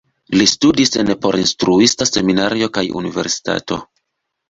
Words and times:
Li 0.39 0.45
studis 0.51 0.91
en 1.03 1.11
porinstruista 1.27 2.09
seminario 2.15 2.73
kaj 2.79 2.87
universitato. 3.05 3.83